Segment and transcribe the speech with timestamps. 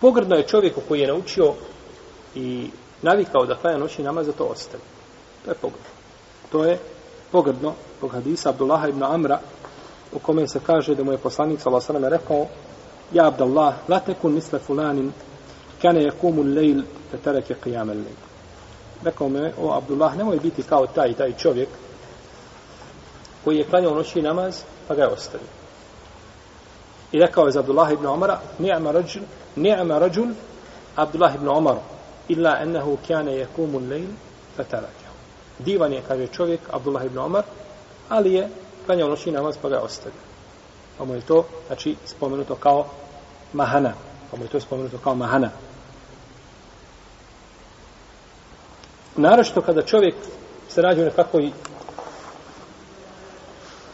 [0.00, 1.54] Pogrdno je čovjeku koji je naučio
[2.34, 2.70] i
[3.02, 4.82] navikao da klanja noći namaz da to ostavi.
[5.44, 5.90] To je pogrdno.
[6.52, 6.78] To je
[7.30, 9.40] pogrdno zbog hadisa Abdullaha ibn Amra
[10.12, 12.46] u kome se kaže da mu je poslanik sallallahu alejhi ve rekao
[13.12, 15.12] Ja Abdullah, la tekun misle fulanin
[15.82, 18.18] kane yakumu al-layl fa taraka qiyam al-layl.
[19.04, 21.68] Rekao me, o Abdullah, nemoj biti kao taj taj čovjek
[23.44, 25.59] koji je klanjao noćni namaz, pa ga je ostavio.
[27.12, 29.22] I rekao je za Abdullah ibn Omara, ni'ma rađul,
[29.56, 30.28] ni'ma rađul,
[30.96, 31.76] Abdullah ibn Omar,
[32.28, 34.08] illa ennehu kjane yakumu al-layl
[34.56, 34.64] fa.
[35.58, 37.44] Divan je, kaže čovjek, Abdullah ibn Omar,
[38.08, 38.48] ali je
[38.86, 40.20] klanjao noćni namaz pa ga je ostavio.
[40.98, 42.86] Pa mu je to, znači, spomenuto kao
[43.52, 43.92] mahana.
[44.30, 45.50] Pa mu je to spomenuto kao mahana.
[49.16, 50.14] Naravno kada čovjek
[50.68, 51.52] se rađe u nekakvoj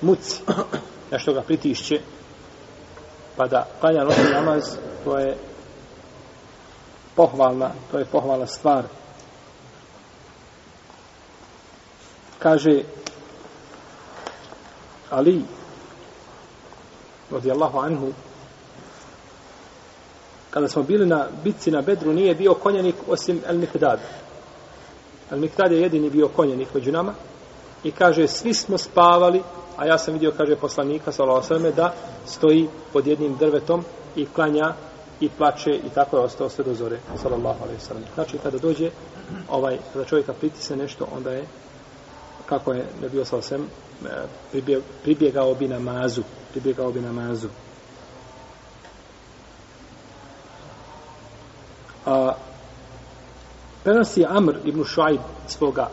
[0.00, 0.42] muci,
[1.12, 2.00] nešto ga pritišće,
[3.36, 5.36] pa da klanja noćni namaz, to je
[7.16, 8.84] pohvalna, to je pohvalna stvar.
[12.38, 12.82] Kaže
[15.10, 15.42] Ali
[17.30, 18.12] radijallahu anhu
[20.50, 24.00] kada smo bili na bitci na Bedru nije bio konjanik osim El Mikdad.
[25.30, 27.14] El Mikdad je jedini bio konjanik među nama
[27.84, 29.42] i kaže svi smo spavali
[29.76, 31.94] a ja sam vidio kaže poslanika sallallahu alejhi da
[32.26, 33.84] stoji pod jednim drvetom
[34.16, 34.74] i klanja
[35.20, 38.90] i plače i tako je ostao sve do zore sallallahu alejhi ve Znači kada dođe
[39.50, 41.46] ovaj kada čovjeka pritise nešto onda je
[42.46, 43.68] kako je ne bio sallallahu
[44.52, 46.22] alejhi pribjegao bi namazu.
[46.50, 47.48] Pribjegao bi namazu.
[52.06, 52.32] A,
[53.84, 55.88] prenosi Amr ibn Šuaib svoga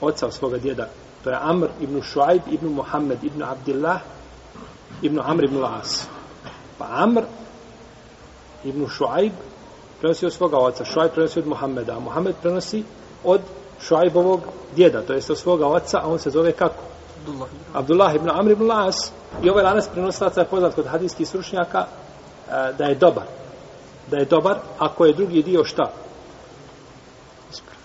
[0.00, 0.88] oca, svoga djeda.
[1.24, 4.00] To je Amr ibn Šuaib ibn Muhammed ibn Abdillah
[5.02, 6.08] ibn Amr ibn Las.
[6.78, 7.24] Pa Amr
[8.64, 9.32] ibn Šuaib
[10.00, 10.84] prenosi od svoga oca.
[10.84, 11.96] Šuaib prenosi od Muhammeda.
[11.96, 12.84] A Muhammed prenosi
[13.24, 13.40] od
[13.80, 14.40] Šuaibovog
[14.76, 15.02] djeda.
[15.02, 16.82] To je od svoga oca, a on se zove kako?
[17.20, 17.48] Abdullah.
[17.74, 19.12] Abdullah ibn Amr ibn Las.
[19.42, 23.24] I ovaj lanas prenosilaca je poznat kod hadijskih stručnjaka e, da je dobar.
[24.10, 25.92] Da je dobar, ako je drugi dio šta?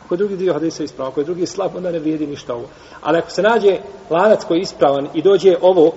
[0.10, 2.68] Ako je drugi dio hadisa ispravan, ako je drugi slab, onda ne vrijedi ništa ovo.
[3.02, 3.78] Ali ako se nađe
[4.10, 5.94] lanac koji je ispravan i dođe ovo,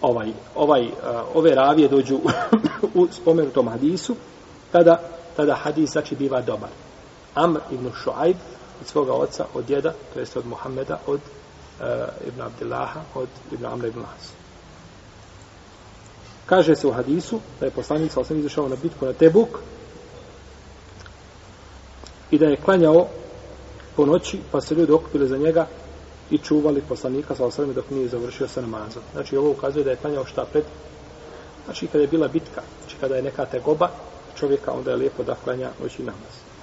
[0.00, 0.90] ovaj, ovaj, uh,
[1.34, 2.18] ove ravije dođu
[2.94, 4.16] u spomenutom hadisu,
[4.72, 5.00] tada,
[5.36, 6.68] tada hadis znači biva dobar.
[7.34, 8.36] Amr ibn Shu'aib
[8.80, 11.20] od svoga oca, od djeda, to jest od Muhammeda, od
[11.80, 11.86] uh,
[12.28, 14.32] Ibn Abdillaha od Ibn Amra ibn Lasu.
[16.46, 19.48] Kaže se u hadisu da je poslanik sa osam izašao na bitku na Tebuk
[22.30, 23.08] i da je klanjao
[23.96, 25.66] po noći, pa se ljudi okupili za njega
[26.30, 29.02] i čuvali poslanika sa osrame dok nije završio sa namazom.
[29.12, 30.64] Znači ovo ukazuje da je klanjao šta pred
[31.68, 33.88] Znači kada je bila bitka, znači kada je neka tegoba
[34.34, 36.57] čovjeka, onda je lijepo da klanja noći namaz.